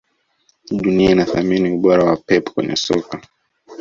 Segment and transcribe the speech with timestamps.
[0.79, 3.21] Dunia inathamini ubora wa Pep kwenye soka